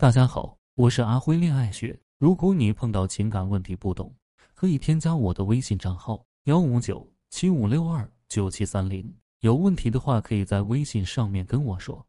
[0.00, 2.00] 大家好，我是阿辉恋爱学。
[2.16, 4.10] 如果你碰到情感问题不懂，
[4.54, 9.14] 可以添加我的微信账号幺五九七五六二九七三零。
[9.40, 12.02] 有问题的话，可以在微信上面跟我说。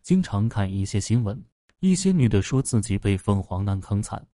[0.00, 1.38] 经常看一些新闻，
[1.80, 4.26] 一些女的说自己被凤凰男坑惨。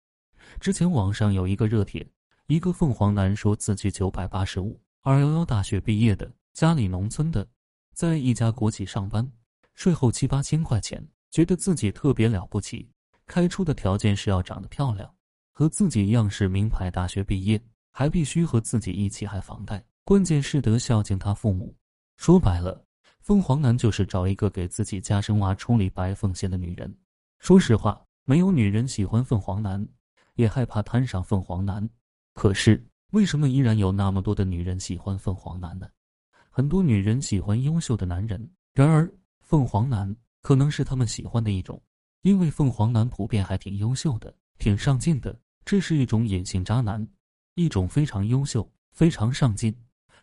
[0.59, 2.07] 之前网上有一个热帖，
[2.45, 7.47] 一个凤凰男说自己九百八十五二幺幺大学毕业的，家里农村的，
[7.95, 9.27] 在一家国企上班，
[9.73, 11.03] 税后七八千块钱。
[11.31, 12.90] 觉得自己特别了不起，
[13.31, 15.09] 开出的条件是要长得漂亮，
[15.53, 17.57] 和自己一样是名牌大学毕业，
[17.93, 21.73] 还必须和自己一起还房贷，关键是得孝敬他父母。
[22.17, 22.83] 说白了，
[23.21, 26.93] 凤凰男就是找一个给自己家生娃处理白奉献的女人。
[27.39, 29.87] 说实话，没有女人喜欢凤凰男，
[30.35, 31.89] 也害怕摊上凤凰男。
[32.33, 35.87] 可是为什么依然有那么多的女人喜欢凤凰男呢？
[36.49, 40.13] 很多女人喜欢优秀的男人，然而凤凰男。
[40.41, 41.81] 可能是他们喜欢的一种，
[42.21, 45.37] 因为凤凰男普遍还挺优秀的，挺上进的。
[45.65, 47.07] 这是一种隐性渣男，
[47.55, 49.75] 一种非常优秀、非常上进，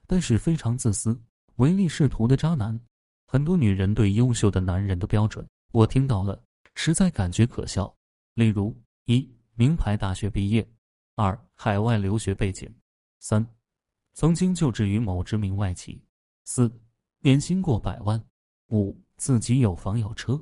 [0.06, 1.20] 但是非常自私、
[1.56, 2.78] 唯利是图的渣男。
[3.26, 6.42] 很多女人对优秀的男人的标准，我听到了，
[6.74, 7.92] 实在感觉可笑。
[8.34, 10.62] 例如：一、名牌大学毕业；
[11.16, 12.68] 二、海外留学背景；
[13.18, 13.44] 三、
[14.14, 16.00] 曾经就职于某知名外企；
[16.44, 16.72] 四、
[17.20, 18.20] 年薪过百万；
[18.68, 18.96] 五。
[19.18, 20.40] 自己有房有车，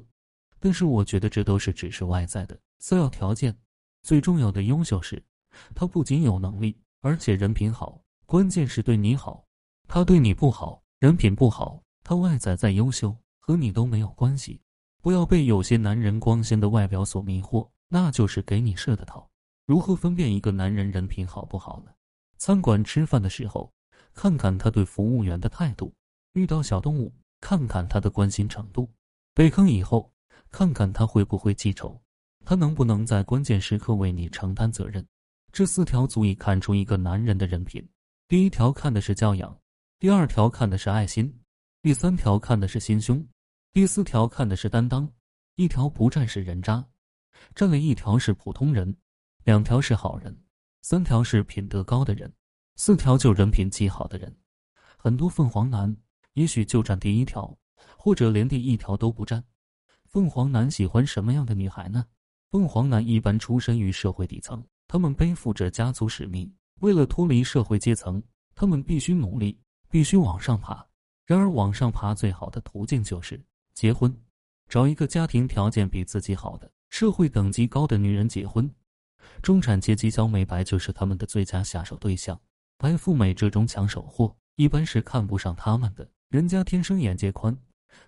[0.67, 3.57] 但是我觉得这都是只是外在的次要条件。
[4.03, 5.25] 最重要的优秀是，
[5.77, 8.03] 他不仅有能力，而且人品好。
[8.27, 9.47] 关键是对你好，
[9.87, 14.61] 他对你不好，人品不好，他外在再优秀，和你都没有关系。
[15.01, 19.31] 不要被有些男人光鲜的外表所迷惑，那就是给你设的套。
[19.67, 21.93] 如何分辨一个男人人品好不好呢？
[22.39, 23.73] 餐馆吃饭的时候，
[24.13, 25.93] 看看他对服务员的态度；
[26.33, 27.15] 遇到小动物。
[27.41, 28.91] 看看他的关心程度，
[29.33, 30.11] 被坑以后，
[30.51, 32.01] 看看他会不会记仇，
[32.45, 35.07] 他能不能在关键时刻为你承担责任。
[35.53, 37.87] 这四条足以看出一个男人的人品。
[38.29, 39.59] 第一条看的是教养，
[39.99, 41.33] 第二条看的是爱心，
[41.83, 43.27] 第三条看的是心胸，
[43.73, 45.11] 第四条看的是担当。
[45.57, 46.87] 一条不占是人渣，
[47.55, 48.97] 占了一条是普通人，
[49.45, 50.37] 两条是好人，
[50.83, 52.33] 三条是品德高的人，
[52.77, 54.37] 四条就人品极好的人。
[54.97, 55.97] 很多凤凰男。
[56.37, 57.57] 也许就占第一条，
[57.97, 59.43] 或者连第一条都不占。
[60.09, 62.05] 凤凰男喜欢什么样的女孩呢？
[62.51, 66.51] 凤凰男一般出身于社会底层，他们背负着家族使命，
[66.81, 68.23] 为了脱离社会阶层，
[68.55, 69.59] 他们必须努力，
[69.91, 70.85] 必须往上爬。
[71.27, 73.41] 然而，往上爬最好的途径就是
[73.75, 74.17] 结婚，
[74.69, 78.71] 找一个家庭条件比自己好的、社会等级高的女人结婚。
[79.43, 82.41] 中产阶级小美白就是他们的最佳下手对象。
[82.79, 86.09] 白富美这种抢手货，一般是看不上他们的。
[86.29, 87.57] 人家天生眼界宽，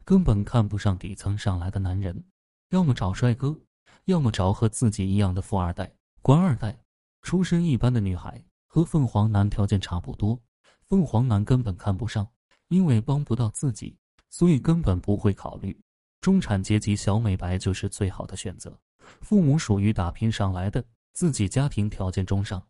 [0.05, 2.25] 根本看不上底层上来的男人，
[2.71, 3.59] 要么找帅哥，
[4.05, 6.79] 要么找和自己一样的富二代、官二代。
[7.21, 10.41] 出身一般的女孩和凤凰男条件差不多，
[10.87, 12.27] 凤凰男根本看不上，
[12.69, 13.99] 因为帮不到自己，
[14.31, 15.79] 所以根本不会考虑。
[16.21, 18.79] 中产阶级小美白就是最好的选择。
[19.21, 20.83] 父母属于打拼上来的，
[21.13, 22.63] 自己家庭条件中上，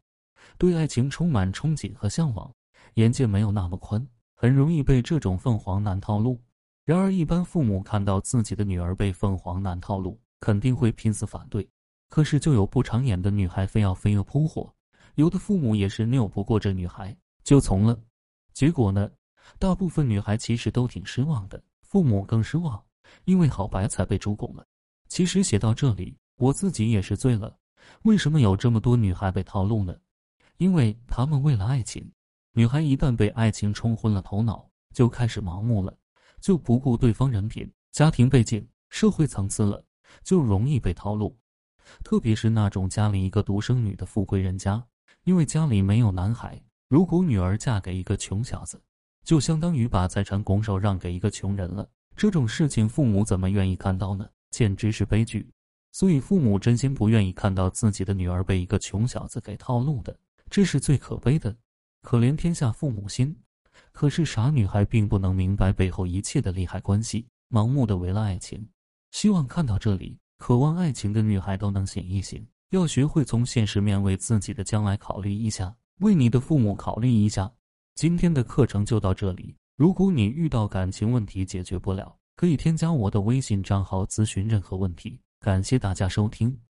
[0.56, 2.52] 对爱情充满憧憬和向往，
[2.94, 4.04] 眼界没有那么宽。
[4.34, 6.40] 很容易被这种凤凰男套路。
[6.88, 11.68] 然而，一般父母看到自己的女儿被凤凰男套路，肯定会拼死反对。
[12.08, 14.74] 可是，就有不长眼的女孩非要飞蛾扑火，
[15.16, 18.00] 有的父母也是拗不过这女孩，就从了。
[18.54, 19.06] 结果呢，
[19.58, 22.82] 大部分女孩其实都挺失望的，父母更失望，
[23.26, 24.64] 因为好白菜被猪拱了。
[25.10, 27.54] 其实写到这里，我自己也是醉了。
[28.04, 29.94] 为什么有这么多女孩被套路呢？
[30.56, 32.10] 因为她们为了爱情。
[32.54, 35.94] 女孩一旦被爱情冲昏了头脑，就开始盲目了，
[36.40, 39.84] 就不顾对方人品、家庭背景、社会层次了，
[40.22, 41.36] 就容易被套路。
[42.04, 44.84] 特别是那种家里一个独生女的富贵人家，
[45.24, 48.80] 因为家里没有男孩，如果女儿嫁给一个穷小子，
[49.24, 51.88] 就相当于把财产拱手让给一个穷人了。
[52.16, 54.28] 这种事情，父母怎么愿意看到呢？
[54.50, 55.50] 简直是悲剧。
[55.92, 60.16] 所以，父母真心不愿意看到自己的女儿被一个穷小子给套路的，
[60.50, 61.56] 这是最可悲的。
[62.02, 63.34] 可怜天下父母心，
[63.92, 68.68] 可是傻女孩并不能明白背后一切的利害关系，盲目的为了爱情。
[69.10, 77.50] 希望看到这里，渴望爱情的女孩都能醒一醒，要学会从现实面为自己的将来考虑一下，为你的父母考虑一下。
[77.94, 85.18] 今天的课程就到这里，如果你遇到感情问题解决不了，可以添加我的微信账号咨询任何问题。
[85.40, 86.67] 感谢大家收听。